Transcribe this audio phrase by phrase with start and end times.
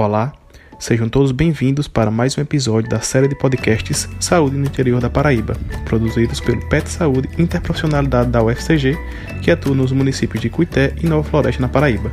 [0.00, 0.32] Olá,
[0.78, 5.10] sejam todos bem-vindos para mais um episódio da série de podcasts Saúde no Interior da
[5.10, 5.54] Paraíba,
[5.84, 8.96] produzidos pelo PET Saúde Interprofissionalidade da UFCG,
[9.42, 12.10] que atua nos municípios de Cuité e Nova Floresta, na Paraíba.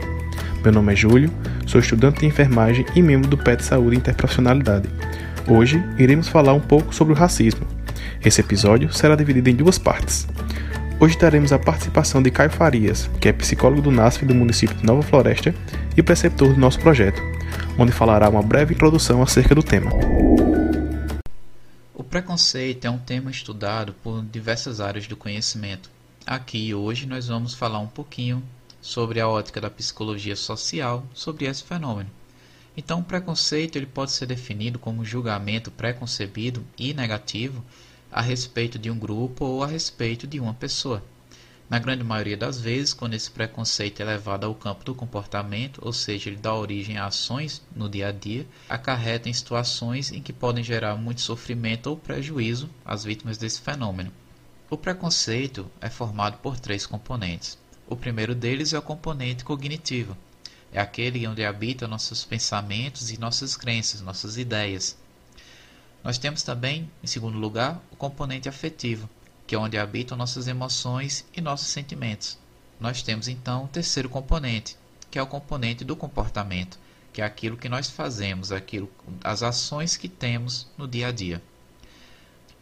[0.62, 1.32] Meu nome é Júlio,
[1.66, 4.90] sou estudante de enfermagem e membro do PET Saúde Interprofissionalidade.
[5.48, 7.66] Hoje iremos falar um pouco sobre o racismo.
[8.22, 10.28] Esse episódio será dividido em duas partes.
[11.00, 14.84] Hoje teremos a participação de Caio Farias, que é psicólogo do NASF do município de
[14.84, 15.54] Nova Floresta
[15.96, 17.22] e preceptor do nosso projeto,
[17.78, 19.92] onde falará uma breve introdução acerca do tema.
[21.94, 25.88] O preconceito é um tema estudado por diversas áreas do conhecimento.
[26.26, 28.42] Aqui hoje nós vamos falar um pouquinho
[28.82, 32.10] sobre a ótica da psicologia social sobre esse fenômeno.
[32.76, 37.64] Então, o preconceito ele pode ser definido como julgamento preconcebido e negativo
[38.12, 41.04] a respeito de um grupo ou a respeito de uma pessoa.
[41.70, 45.92] Na grande maioria das vezes, quando esse preconceito é levado ao campo do comportamento, ou
[45.92, 50.32] seja, ele dá origem a ações no dia a dia, acarreta em situações em que
[50.32, 54.14] podem gerar muito sofrimento ou prejuízo às vítimas desse fenômeno.
[54.70, 57.58] O preconceito é formado por três componentes.
[57.86, 60.16] O primeiro deles é o componente cognitivo.
[60.72, 64.98] É aquele onde habitam nossos pensamentos e nossas crenças, nossas ideias.
[66.08, 69.10] Nós temos também, em segundo lugar, o componente afetivo,
[69.46, 72.40] que é onde habitam nossas emoções e nossos sentimentos.
[72.80, 74.78] Nós temos então o terceiro componente,
[75.12, 76.80] que é o componente do comportamento,
[77.12, 78.90] que é aquilo que nós fazemos, aquilo,
[79.22, 81.44] as ações que temos no dia a dia.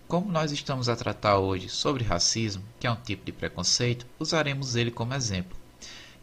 [0.07, 4.75] Como nós estamos a tratar hoje sobre racismo, que é um tipo de preconceito, usaremos
[4.75, 5.55] ele como exemplo.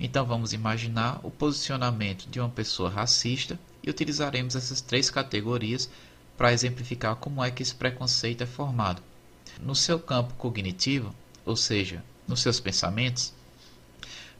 [0.00, 5.88] Então vamos imaginar o posicionamento de uma pessoa racista e utilizaremos essas três categorias
[6.42, 9.00] para exemplificar como é que esse preconceito é formado.
[9.60, 11.14] No seu campo cognitivo,
[11.46, 13.32] ou seja, nos seus pensamentos,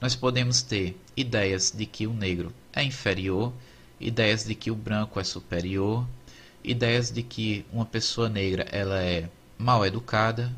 [0.01, 3.53] nós podemos ter ideias de que o negro é inferior,
[4.01, 6.05] ideias de que o branco é superior,
[6.65, 10.53] ideias de que uma pessoa negra ela é mal educada,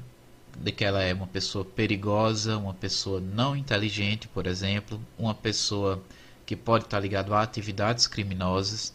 [0.59, 6.03] de que ela é uma pessoa perigosa, uma pessoa não inteligente, por exemplo, uma pessoa
[6.47, 8.95] que pode estar ligada a atividades criminosas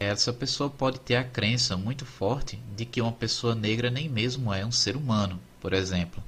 [0.00, 4.52] essa pessoa pode ter a crença muito forte de que uma pessoa negra nem mesmo
[4.52, 6.24] é um ser humano, por exemplo.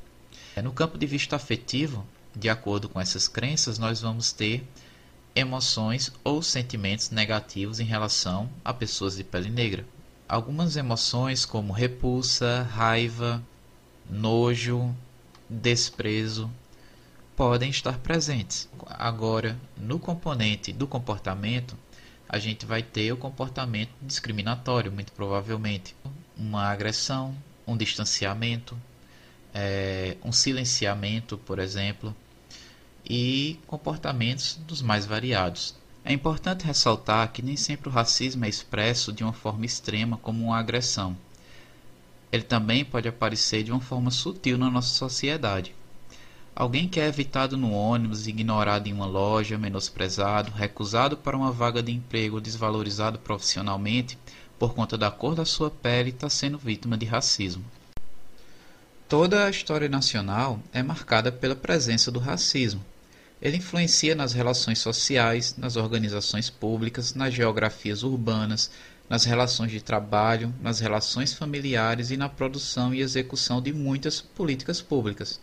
[0.54, 2.06] É, no campo de vista afetivo,
[2.36, 4.62] de acordo com essas crenças, nós vamos ter
[5.34, 9.86] emoções ou sentimentos negativos em relação a pessoas de pele negra.
[10.28, 13.42] Algumas emoções, como repulsa, raiva,
[14.08, 14.94] nojo,
[15.48, 16.50] desprezo,
[17.34, 18.68] podem estar presentes.
[18.86, 21.74] Agora, no componente do comportamento,
[22.32, 25.94] a gente vai ter o comportamento discriminatório, muito provavelmente.
[26.34, 28.74] Uma agressão, um distanciamento,
[29.52, 32.16] é, um silenciamento, por exemplo,
[33.04, 35.76] e comportamentos dos mais variados.
[36.02, 40.46] É importante ressaltar que nem sempre o racismo é expresso de uma forma extrema como
[40.46, 41.14] uma agressão.
[42.32, 45.74] Ele também pode aparecer de uma forma sutil na nossa sociedade.
[46.54, 51.82] Alguém que é evitado no ônibus, ignorado em uma loja, menosprezado, recusado para uma vaga
[51.82, 54.18] de emprego, desvalorizado profissionalmente
[54.58, 57.64] por conta da cor da sua pele, está sendo vítima de racismo.
[59.08, 62.84] Toda a história nacional é marcada pela presença do racismo.
[63.40, 68.70] Ele influencia nas relações sociais, nas organizações públicas, nas geografias urbanas,
[69.08, 74.80] nas relações de trabalho, nas relações familiares e na produção e execução de muitas políticas
[74.80, 75.40] públicas.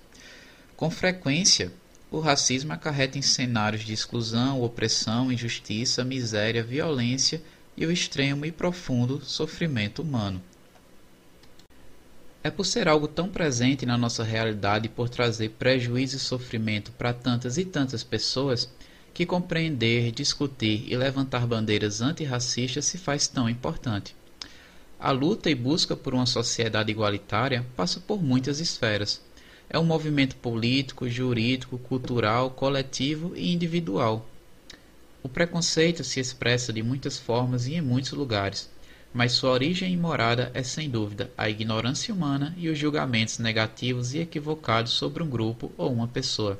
[0.80, 1.74] Com frequência,
[2.10, 7.42] o racismo acarreta em cenários de exclusão, opressão, injustiça, miséria, violência
[7.76, 10.42] e o extremo e profundo sofrimento humano.
[12.42, 16.94] É por ser algo tão presente na nossa realidade e por trazer prejuízo e sofrimento
[16.94, 18.72] para tantas e tantas pessoas
[19.14, 24.16] que compreender, discutir e levantar bandeiras antirracistas se faz tão importante.
[24.98, 29.22] A luta e busca por uma sociedade igualitária passa por muitas esferas
[29.70, 34.28] é um movimento político, jurídico, cultural, coletivo e individual.
[35.22, 38.70] O preconceito se expressa de muitas formas e em muitos lugares,
[39.14, 44.14] mas sua origem e morada é sem dúvida a ignorância humana e os julgamentos negativos
[44.14, 46.60] e equivocados sobre um grupo ou uma pessoa.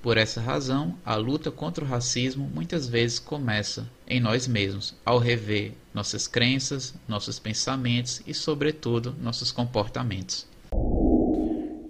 [0.00, 5.18] Por essa razão, a luta contra o racismo muitas vezes começa em nós mesmos, ao
[5.18, 10.46] rever nossas crenças, nossos pensamentos e, sobretudo, nossos comportamentos.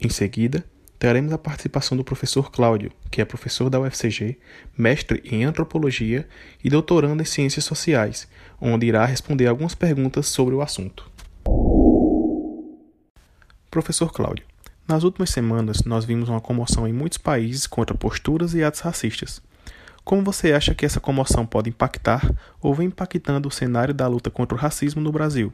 [0.00, 0.64] Em seguida,
[0.98, 4.38] teremos a participação do professor Cláudio, que é professor da UFCG,
[4.76, 6.28] mestre em antropologia
[6.62, 8.28] e doutorando em ciências sociais,
[8.60, 11.10] onde irá responder algumas perguntas sobre o assunto.
[13.70, 14.44] Professor Cláudio,
[14.88, 19.42] nas últimas semanas nós vimos uma comoção em muitos países contra posturas e atos racistas.
[20.04, 24.30] Como você acha que essa comoção pode impactar ou vem impactando o cenário da luta
[24.30, 25.52] contra o racismo no Brasil?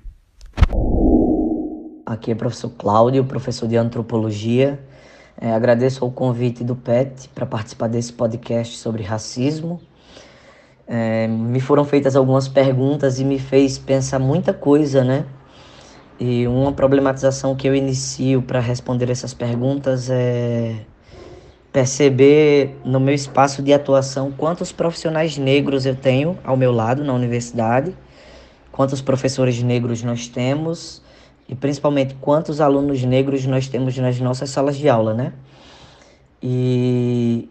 [2.12, 4.78] Aqui é o professor Cláudio, professor de antropologia.
[5.40, 9.80] É, agradeço o convite do PET para participar desse podcast sobre racismo.
[10.86, 15.24] É, me foram feitas algumas perguntas e me fez pensar muita coisa, né?
[16.20, 20.84] E uma problematização que eu inicio para responder essas perguntas é
[21.72, 27.14] perceber no meu espaço de atuação quantos profissionais negros eu tenho ao meu lado na
[27.14, 27.96] universidade,
[28.70, 31.00] quantos professores negros nós temos
[31.48, 35.32] e principalmente quantos alunos negros nós temos nas nossas salas de aula, né?
[36.42, 37.48] E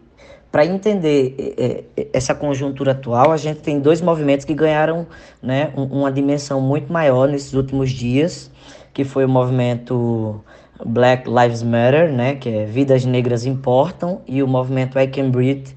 [0.52, 5.06] para entender é, é, essa conjuntura atual, a gente tem dois movimentos que ganharam
[5.42, 8.50] né, uma dimensão muito maior nesses últimos dias,
[8.92, 10.44] que foi o movimento
[10.84, 15.74] Black Lives Matter, né, que é Vidas Negras Importam, e o movimento I Can Breathe,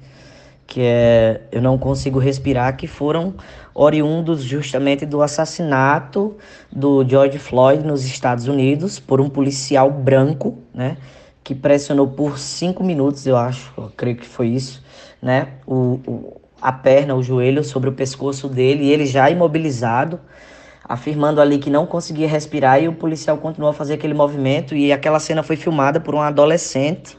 [0.66, 3.34] que é Eu Não Consigo Respirar, que foram
[3.74, 6.36] oriundos justamente do assassinato
[6.72, 10.96] do George Floyd nos Estados Unidos por um policial branco, né,
[11.44, 14.82] que pressionou por cinco minutos, eu acho, eu creio que foi isso,
[15.22, 20.18] né, o, o a perna, o joelho sobre o pescoço dele, e ele já imobilizado,
[20.82, 24.92] afirmando ali que não conseguia respirar e o policial continuou a fazer aquele movimento e
[24.92, 27.16] aquela cena foi filmada por uma adolescente,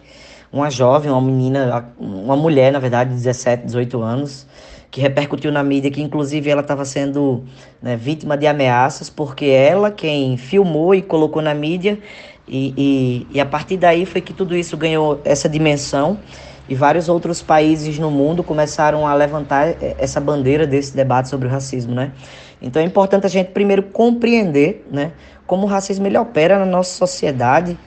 [0.51, 4.47] uma jovem, uma menina, uma mulher, na verdade, de 17, 18 anos,
[4.89, 7.43] que repercutiu na mídia que inclusive ela estava sendo
[7.81, 11.99] né, vítima de ameaças porque ela quem filmou e colocou na mídia
[12.47, 16.17] e, e, e a partir daí foi que tudo isso ganhou essa dimensão
[16.69, 21.51] e vários outros países no mundo começaram a levantar essa bandeira desse debate sobre o
[21.51, 22.11] racismo, né?
[22.61, 25.11] Então é importante a gente primeiro compreender né,
[25.45, 27.77] como o racismo ele opera na nossa sociedade,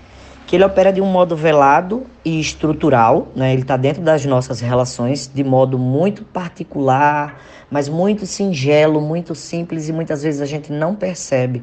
[0.51, 3.53] que ele opera de um modo velado e estrutural, né?
[3.53, 9.89] ele está dentro das nossas relações de modo muito particular, mas muito singelo, muito simples
[9.89, 11.63] e muitas vezes a gente não percebe.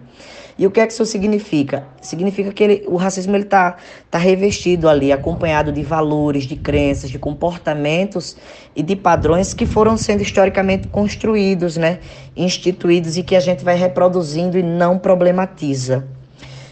[0.58, 1.84] E o que é que isso significa?
[2.02, 3.76] Significa que ele, o racismo está
[4.10, 8.38] tá revestido ali, acompanhado de valores, de crenças, de comportamentos
[8.74, 12.00] e de padrões que foram sendo historicamente construídos, né?
[12.38, 16.08] instituídos e que a gente vai reproduzindo e não problematiza.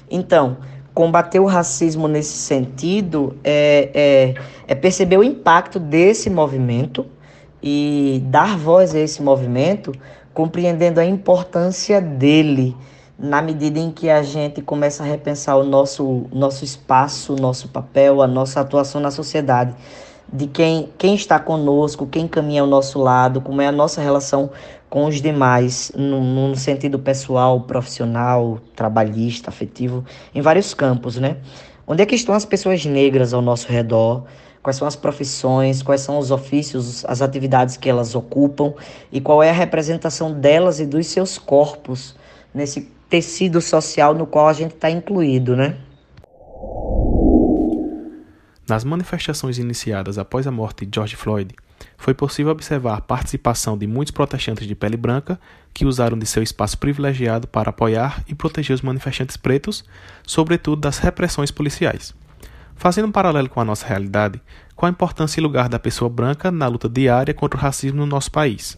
[0.10, 0.56] Então,
[0.96, 4.34] combater o racismo nesse sentido é, é,
[4.66, 7.06] é perceber o impacto desse movimento
[7.62, 9.92] e dar voz a esse movimento,
[10.34, 12.76] compreendendo a importância dele
[13.20, 17.68] na medida em que a gente começa a repensar o nosso, nosso espaço, o nosso
[17.70, 19.76] papel, a nossa atuação na sociedade,
[20.32, 24.50] de quem, quem está conosco, quem caminha ao nosso lado, como é a nossa relação
[24.90, 31.38] com os demais, no, no sentido pessoal, profissional, trabalhista, afetivo, em vários campos, né?
[31.88, 34.24] Onde é que estão as pessoas negras ao nosso redor?
[34.64, 38.74] Quais são as profissões, quais são os ofícios, as atividades que elas ocupam
[39.12, 42.16] e qual é a representação delas e dos seus corpos
[42.54, 45.78] nesse tecido social no qual a gente está incluído, né?
[48.68, 51.54] Nas manifestações iniciadas após a morte de George Floyd,
[51.98, 55.40] foi possível observar a participação de muitos protestantes de pele branca
[55.72, 59.84] que usaram de seu espaço privilegiado para apoiar e proteger os manifestantes pretos,
[60.26, 62.14] sobretudo das repressões policiais.
[62.76, 64.42] Fazendo um paralelo com a nossa realidade,
[64.76, 68.06] qual a importância e lugar da pessoa branca na luta diária contra o racismo no
[68.08, 68.76] nosso país?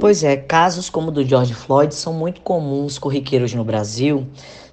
[0.00, 4.28] Pois é, casos como o do George Floyd são muito comuns corriqueiros no Brasil,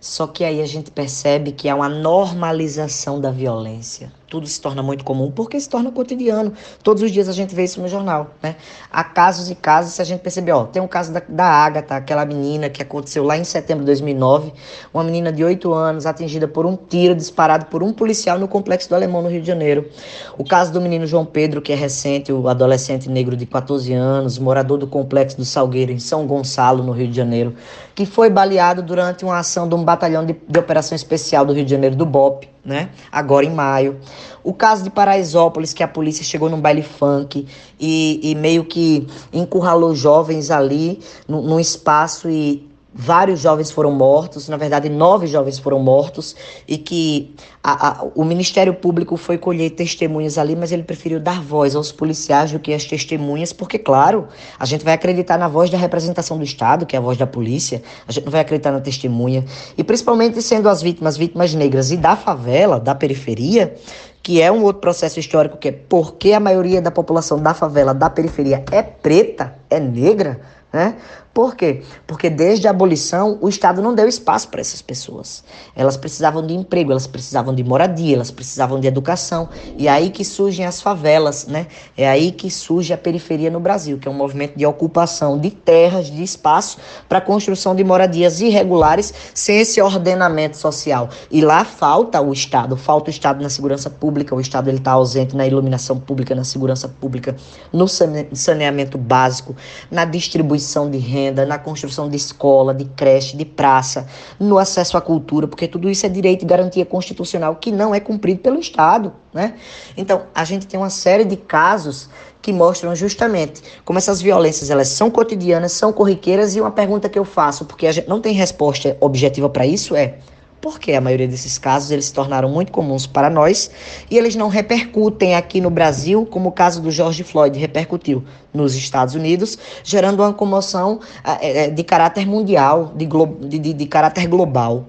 [0.06, 4.82] só que aí a gente percebe que há uma normalização da violência tudo se torna
[4.82, 6.53] muito comum porque se torna cotidiano.
[6.84, 8.55] Todos os dias a gente vê isso no jornal, né?
[8.91, 11.96] Há casos e casos, se a gente perceber, ó, tem um caso da, da Agatha,
[11.96, 14.53] aquela menina que aconteceu lá em setembro de 2009,
[14.94, 18.89] uma menina de 8 anos atingida por um tiro disparado por um policial no Complexo
[18.89, 19.89] do Alemão, no Rio de Janeiro.
[20.38, 24.38] O caso do menino João Pedro, que é recente, o adolescente negro de 14 anos,
[24.38, 27.55] morador do Complexo do Salgueiro, em São Gonçalo, no Rio de Janeiro,
[27.94, 31.65] que foi baleado durante uma ação de um batalhão de, de operação especial do Rio
[31.65, 32.90] de Janeiro, do BOP, né?
[33.12, 34.00] Agora em maio.
[34.44, 37.48] O caso de Paraisópolis, que a polícia chegou num baile funk
[37.80, 44.56] e, e meio que encurralou jovens ali num espaço e vários jovens foram mortos, na
[44.56, 46.34] verdade, nove jovens foram mortos,
[46.66, 51.42] e que a, a, o Ministério Público foi colher testemunhas ali, mas ele preferiu dar
[51.42, 55.70] voz aos policiais do que às testemunhas, porque, claro, a gente vai acreditar na voz
[55.70, 58.72] da representação do Estado, que é a voz da polícia, a gente não vai acreditar
[58.72, 59.44] na testemunha,
[59.78, 63.75] e principalmente sendo as vítimas vítimas negras e da favela, da periferia,
[64.24, 67.94] que é um outro processo histórico, que é porque a maioria da população da favela,
[67.94, 70.40] da periferia, é preta, é negra,
[70.74, 70.96] né?
[71.36, 71.82] Por quê?
[72.08, 75.44] Porque desde a abolição o Estado não deu espaço para essas pessoas.
[75.75, 79.50] Elas precisavam de emprego, elas precisavam de moradia, elas precisavam de educação.
[79.77, 81.68] E é aí que surgem as favelas, né?
[81.98, 85.51] É aí que surge a periferia no Brasil, que é um movimento de ocupação de
[85.51, 86.77] terras, de espaço
[87.10, 91.10] para a construção de moradias irregulares sem esse ordenamento social.
[91.30, 94.94] E lá falta o Estado, falta o Estado na segurança pública, o Estado ele está
[94.94, 97.36] ausente na iluminação pública, na segurança pública,
[97.74, 99.54] no saneamento básico,
[99.92, 104.08] na distribuição de renda na construção de escola, de creche, de praça,
[104.39, 108.00] no acesso à cultura, porque tudo isso é direito e garantia constitucional que não é
[108.00, 109.55] cumprido pelo Estado, né?
[109.96, 112.10] Então, a gente tem uma série de casos
[112.41, 117.17] que mostram justamente como essas violências elas são cotidianas, são corriqueiras e uma pergunta que
[117.17, 120.20] eu faço, porque a gente não tem resposta objetiva para isso é:
[120.66, 123.70] porque a maioria desses casos eles se tornaram muito comuns para nós
[124.10, 128.74] e eles não repercutem aqui no Brasil, como o caso do George Floyd repercutiu nos
[128.74, 131.02] Estados Unidos, gerando uma comoção
[131.40, 133.08] é, de caráter mundial, de,
[133.48, 134.88] de, de, de caráter global.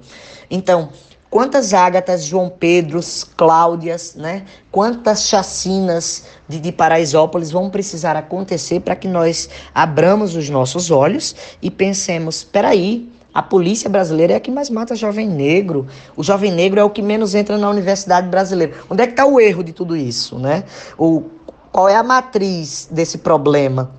[0.51, 0.89] Então,
[1.29, 4.47] quantas Ágatas, João Pedros, Cláudias, né?
[4.73, 11.37] Quantas chacinas de, de Paraisópolis vão precisar acontecer para que nós abramos os nossos olhos
[11.61, 15.87] e pensemos, peraí, a polícia brasileira é a que mais mata jovem negro.
[16.17, 18.73] O jovem negro é o que menos entra na universidade brasileira.
[18.89, 20.65] Onde é que está o erro de tudo isso, né?
[20.97, 21.23] O,
[21.71, 23.91] qual é a matriz desse problema?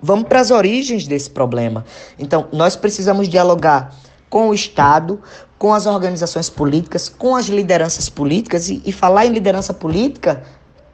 [0.00, 1.84] Vamos para as origens desse problema.
[2.16, 3.96] Então, nós precisamos dialogar
[4.30, 5.20] com o Estado,
[5.58, 8.68] com as organizações políticas, com as lideranças políticas.
[8.68, 10.44] E, e falar em liderança política,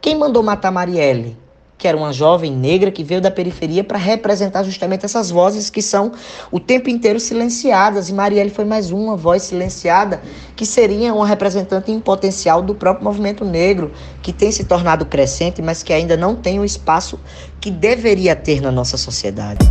[0.01, 1.37] quem mandou matar Marielle?
[1.79, 5.81] Que era uma jovem negra que veio da periferia para representar justamente essas vozes que
[5.81, 6.13] são
[6.51, 8.09] o tempo inteiro silenciadas.
[8.09, 10.21] E Marielle foi mais uma voz silenciada,
[10.57, 15.63] que seria uma representante em potencial do próprio movimento negro, que tem se tornado crescente,
[15.63, 17.19] mas que ainda não tem o espaço
[17.61, 19.65] que deveria ter na nossa sociedade.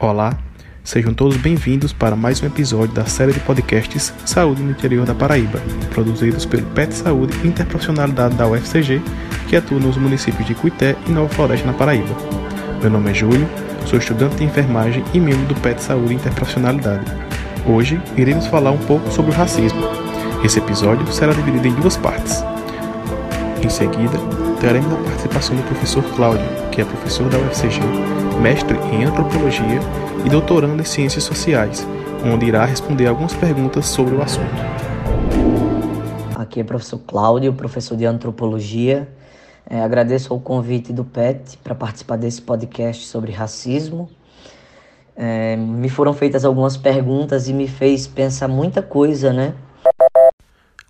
[0.00, 0.38] Olá,
[0.88, 5.14] Sejam todos bem-vindos para mais um episódio da série de podcasts Saúde no Interior da
[5.14, 9.02] Paraíba, produzidos pelo PET Saúde Interprofissionalidade da UFCG,
[9.50, 12.16] que atua nos municípios de Cuité e Nova Floresta, na Paraíba.
[12.80, 13.46] Meu nome é Júlio,
[13.84, 17.04] sou estudante de enfermagem e membro do PET Saúde Interprofissionalidade.
[17.66, 19.82] Hoje iremos falar um pouco sobre o racismo.
[20.42, 22.42] Esse episódio será dividido em duas partes.
[23.68, 24.16] Em seguida,
[24.62, 27.82] teremos a participação do professor Cláudio, que é professor da UFCG,
[28.40, 29.78] mestre em antropologia
[30.24, 31.86] e doutorando em Ciências Sociais,
[32.24, 34.56] onde irá responder algumas perguntas sobre o assunto.
[36.34, 39.06] Aqui é o professor Cláudio, professor de Antropologia.
[39.68, 44.08] É, agradeço o convite do PET para participar desse podcast sobre racismo.
[45.14, 49.52] É, me foram feitas algumas perguntas e me fez pensar muita coisa, né?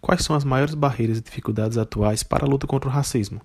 [0.01, 3.41] Quais são as maiores barreiras e dificuldades atuais para a luta contra o racismo?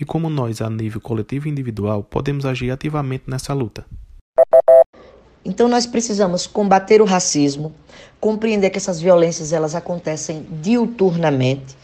[0.00, 3.84] E como nós, a nível coletivo e individual, podemos agir ativamente nessa luta?
[5.44, 7.72] Então nós precisamos combater o racismo,
[8.20, 11.76] compreender que essas violências elas acontecem diuturnamente,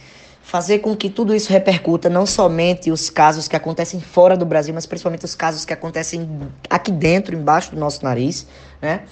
[0.42, 4.72] fazer com que tudo isso repercuta não somente os casos que acontecem fora do Brasil,
[4.72, 6.28] mas principalmente os casos que acontecem
[6.70, 8.46] aqui dentro, embaixo do nosso nariz,
[8.80, 9.04] né?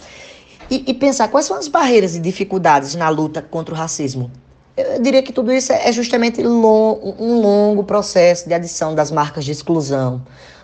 [0.71, 4.30] E, e pensar quais são as barreiras e dificuldades na luta contra o racismo.
[4.75, 9.52] Eu diria que tudo isso é justamente um longo processo de adição das marcas de
[9.52, 10.23] exclusão,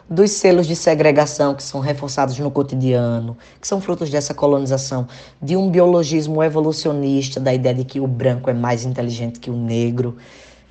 [0.08, 5.06] dos selos de segregação que são reforçados no cotidiano, que são frutos dessa colonização,
[5.42, 9.56] de um biologismo evolucionista, da ideia de que o branco é mais inteligente que o
[9.56, 10.16] negro,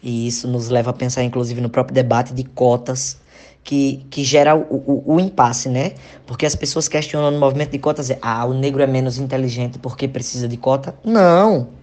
[0.02, 3.20] e isso nos leva a pensar, inclusive, no próprio debate de cotas,
[3.64, 5.92] que, que gera o, o, o impasse, né?
[6.26, 9.78] Porque as pessoas questionam no movimento de cotas, é, ah, o negro é menos inteligente
[9.78, 10.96] porque precisa de cota?
[11.04, 11.77] Não!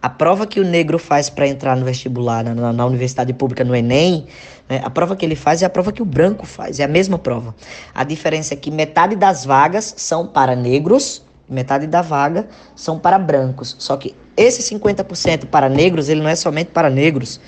[0.00, 3.74] A prova que o negro faz para entrar no vestibular, na, na, universidade pública, no
[3.74, 4.26] Enem,
[4.68, 6.88] né, a prova que ele faz é a prova que o branco faz, é a
[6.88, 7.52] mesma prova.
[7.92, 13.18] A diferença é que metade das vagas são para negros, metade da vaga são para
[13.18, 13.74] brancos.
[13.78, 17.40] Só que esse 50% para negros, ele não é somente para negros.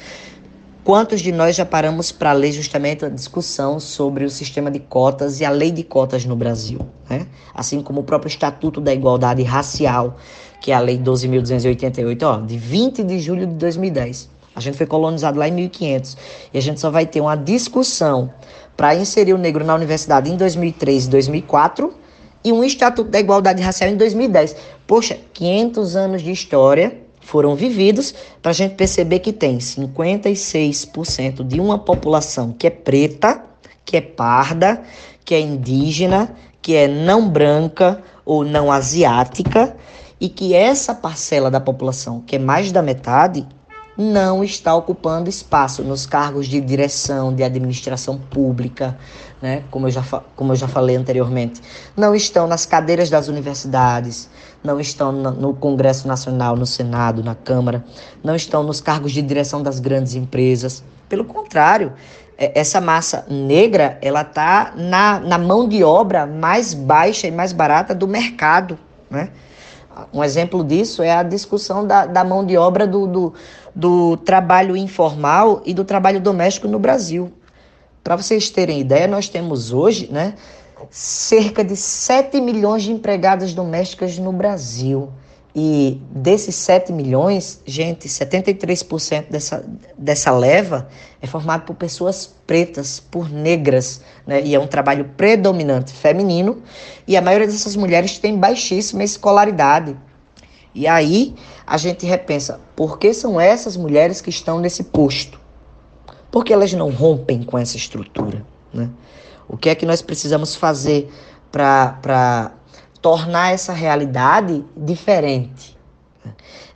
[0.83, 5.39] Quantos de nós já paramos para ler justamente a discussão sobre o sistema de cotas
[5.39, 6.81] e a lei de cotas no Brasil?
[7.09, 7.27] Né?
[7.55, 10.17] Assim como o próprio Estatuto da Igualdade Racial
[10.61, 14.29] que é a Lei 12.288, ó, de 20 de julho de 2010.
[14.55, 16.17] A gente foi colonizado lá em 1500
[16.53, 18.31] e a gente só vai ter uma discussão
[18.77, 21.95] para inserir o negro na universidade em 2003 e 2004
[22.43, 24.57] e um Estatuto da Igualdade Racial em 2010.
[24.87, 31.61] Poxa, 500 anos de história foram vividos para a gente perceber que tem 56% de
[31.61, 33.45] uma população que é preta,
[33.85, 34.83] que é parda,
[35.25, 39.77] que é indígena, que é não branca ou não asiática
[40.21, 43.47] e que essa parcela da população, que é mais da metade,
[43.97, 48.97] não está ocupando espaço nos cargos de direção, de administração pública,
[49.43, 49.63] né?
[49.71, 50.03] como, eu já,
[50.37, 51.61] como eu já falei anteriormente.
[51.97, 54.31] Não estão nas cadeiras das universidades,
[54.63, 57.85] não estão no Congresso Nacional, no Senado, na Câmara,
[58.23, 60.83] não estão nos cargos de direção das grandes empresas.
[61.09, 61.93] Pelo contrário,
[62.39, 67.53] é, essa massa negra ela está na, na mão de obra mais baixa e mais
[67.53, 68.79] barata do mercado.
[69.11, 69.31] Né?
[70.13, 73.35] Um exemplo disso é a discussão da, da mão de obra do, do,
[73.75, 77.33] do trabalho informal e do trabalho doméstico no Brasil.
[78.03, 80.35] Para vocês terem ideia, nós temos hoje né,
[80.89, 85.11] cerca de 7 milhões de empregadas domésticas no Brasil.
[85.55, 89.65] E desses 7 milhões, gente, 73% dessa,
[89.99, 90.89] dessa leva
[91.21, 94.41] é formado por pessoas pretas, por negras, né?
[94.43, 96.63] E é um trabalho predominante feminino,
[97.07, 99.97] e a maioria dessas mulheres tem baixíssima escolaridade.
[100.73, 101.35] E aí
[101.67, 105.41] a gente repensa, por que são essas mulheres que estão nesse posto?
[106.31, 108.89] Por que elas não rompem com essa estrutura, né?
[109.49, 111.11] O que é que nós precisamos fazer
[111.51, 112.53] para
[113.01, 115.79] tornar essa realidade diferente.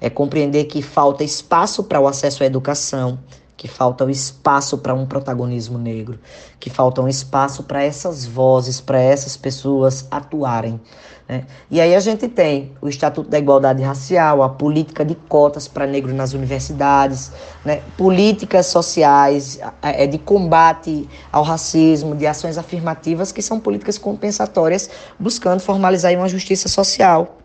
[0.01, 3.19] É compreender que falta espaço para o acesso à educação,
[3.57, 6.19] que falta o espaço para um protagonismo negro,
[6.59, 10.81] que falta um espaço para essas vozes, para essas pessoas atuarem.
[11.29, 11.47] Né?
[11.71, 15.87] E aí a gente tem o Estatuto da Igualdade Racial, a política de cotas para
[15.87, 17.33] negro nas universidades,
[17.65, 17.81] né?
[17.97, 25.61] políticas sociais é, de combate ao racismo, de ações afirmativas, que são políticas compensatórias, buscando
[25.61, 27.44] formalizar uma justiça social.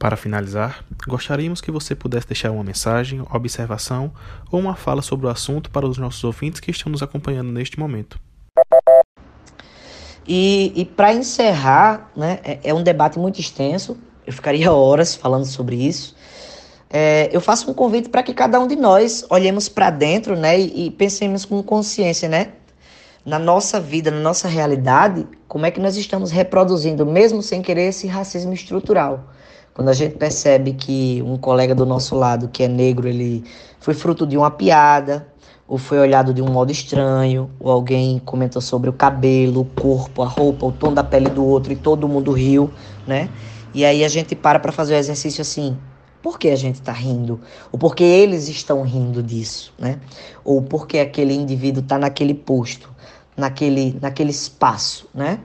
[0.00, 4.10] Para finalizar, gostaríamos que você pudesse deixar uma mensagem, observação
[4.50, 7.78] ou uma fala sobre o assunto para os nossos ouvintes que estão nos acompanhando neste
[7.78, 8.18] momento.
[10.26, 13.94] E, e para encerrar, né, é, é, um debate muito extenso,
[14.26, 16.16] eu ficaria horas falando sobre isso.
[16.88, 20.58] É, eu faço um convite para que cada um de nós olhemos para dentro né,
[20.58, 22.52] e, e pensemos com consciência, né?
[23.22, 27.88] Na nossa vida, na nossa realidade, como é que nós estamos reproduzindo, mesmo sem querer,
[27.88, 29.28] esse racismo estrutural.
[29.74, 33.44] Quando a gente percebe que um colega do nosso lado, que é negro, ele
[33.78, 35.26] foi fruto de uma piada,
[35.70, 40.20] ou foi olhado de um modo estranho, ou alguém comentou sobre o cabelo, o corpo,
[40.22, 42.68] a roupa, o tom da pele do outro e todo mundo riu,
[43.06, 43.30] né?
[43.72, 45.78] E aí a gente para para fazer o exercício assim,
[46.20, 47.40] por que a gente está rindo?
[47.70, 50.00] Ou por que eles estão rindo disso, né?
[50.44, 52.90] Ou por que aquele indivíduo está naquele posto,
[53.36, 55.38] naquele, naquele espaço, né?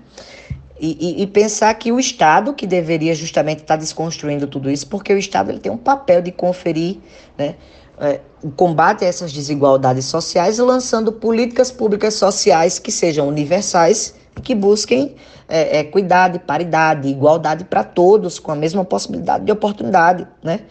[0.80, 5.14] E, e, e, pensar que o Estado, que deveria justamente estar desconstruindo tudo isso, porque
[5.14, 6.98] o Estado ele tem um papel de conferir,
[7.38, 7.56] né?
[8.00, 14.42] é, o combate a essas desigualdades sociais, lançando políticas públicas sociais que sejam universais e
[14.42, 15.16] que busquem
[15.48, 20.62] é, é, equidade, paridade, igualdade para todos, com a mesma possibilidade de oportunidade, né?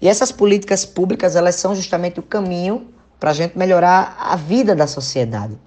[0.00, 4.74] E essas políticas públicas, elas são justamente o caminho para a gente melhorar a vida
[4.74, 5.58] da sociedade.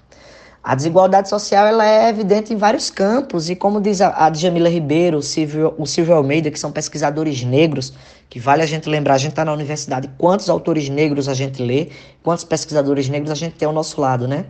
[0.64, 5.18] A desigualdade social ela é evidente em vários campos e como diz a, Djamila Ribeiro,
[5.18, 7.94] o Silvio, o Silvio Almeida, que são pesquisadores negros,
[8.30, 11.62] que vale a gente lembrar, a gente está na universidade, quantos autores negros a gente
[11.62, 11.90] lê,
[12.24, 14.46] quantos pesquisadores negros a gente tem ao nosso lado, né?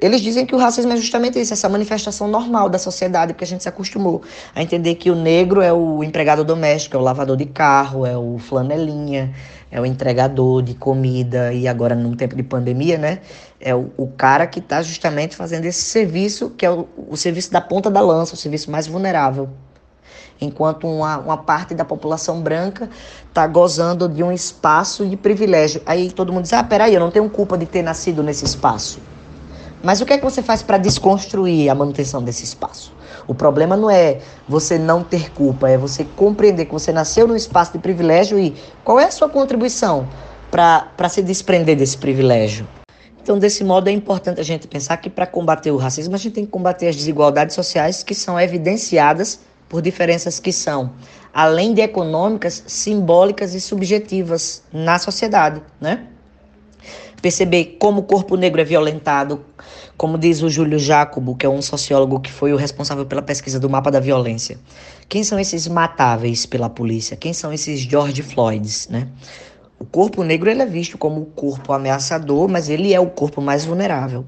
[0.00, 3.46] Eles dizem que o racismo é justamente isso, essa manifestação normal da sociedade, porque a
[3.46, 4.22] gente se acostumou
[4.54, 8.16] a entender que o negro é o empregado doméstico, é o lavador de carro, é
[8.16, 9.34] o flanelinha,
[9.70, 13.20] é o entregador de comida, e agora, num tempo de pandemia, né,
[13.60, 17.52] é o, o cara que está justamente fazendo esse serviço, que é o, o serviço
[17.52, 19.48] da ponta da lança, o serviço mais vulnerável.
[20.40, 22.88] Enquanto uma, uma parte da população branca
[23.28, 25.82] está gozando de um espaço de privilégio.
[25.84, 29.00] Aí todo mundo diz: ah, peraí, eu não tenho culpa de ter nascido nesse espaço.
[29.82, 32.92] Mas o que é que você faz para desconstruir a manutenção desse espaço?
[33.28, 37.36] O problema não é você não ter culpa, é você compreender que você nasceu num
[37.36, 40.08] espaço de privilégio e qual é a sua contribuição
[40.50, 42.66] para se desprender desse privilégio.
[43.20, 46.32] Então, desse modo, é importante a gente pensar que para combater o racismo, a gente
[46.32, 50.94] tem que combater as desigualdades sociais que são evidenciadas por diferenças que são,
[51.34, 56.06] além de econômicas, simbólicas e subjetivas na sociedade, né?
[57.20, 59.44] perceber como o corpo negro é violentado,
[59.98, 63.58] como diz o Júlio Jacobo, que é um sociólogo que foi o responsável pela pesquisa
[63.58, 64.56] do mapa da violência.
[65.08, 67.16] Quem são esses matáveis pela polícia?
[67.16, 69.08] Quem são esses George Floyds, né?
[69.76, 73.42] O corpo negro ele é visto como o corpo ameaçador, mas ele é o corpo
[73.42, 74.24] mais vulnerável.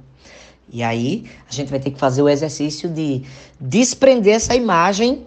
[0.73, 3.23] E aí a gente vai ter que fazer o exercício de
[3.61, 5.25] desprender essa imagem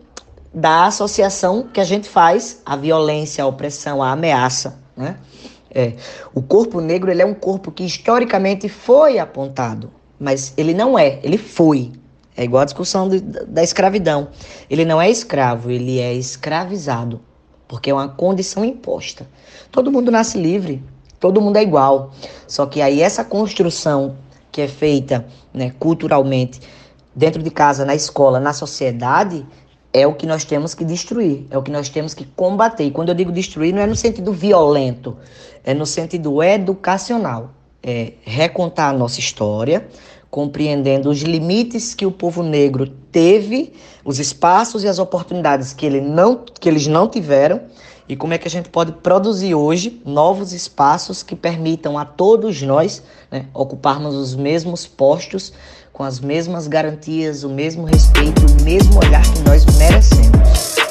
[0.54, 5.16] da associação que a gente faz à violência, à opressão, à ameaça, né?
[5.74, 5.94] É,
[6.36, 11.20] o corpo negro ele é um corpo que historicamente foi apontado, mas ele não é,
[11.24, 11.92] ele foi.
[12.36, 14.30] É igual a discussão de, da escravidão.
[14.70, 17.22] Ele não é escravo, ele é escravizado,
[17.68, 19.28] porque é uma condição imposta.
[19.72, 20.84] Todo mundo nasce livre,
[21.20, 22.12] todo mundo é igual.
[22.48, 24.16] Só que aí essa construção
[24.52, 26.60] que é feita né, culturalmente
[27.16, 29.46] dentro de casa, na escola, na sociedade,
[29.94, 32.86] é o que nós temos que destruir, é o que nós temos que combater.
[32.86, 35.16] E quando eu digo destruir, não é no sentido violento,
[35.64, 37.52] é no sentido educacional.
[37.84, 39.88] É recontar a nossa história,
[40.32, 46.02] compreendendo os limites que o povo negro teve, os espaços e as oportunidades que, ele
[46.02, 47.62] não, que eles não tiveram,
[48.08, 52.62] e como é que a gente pode produzir hoje novos espaços que permitam a todos
[52.62, 55.54] nós né, ocuparmos os mesmos postos
[55.92, 60.83] com as mesmas garantias, o mesmo respeito, o mesmo olhar que nós merecemos.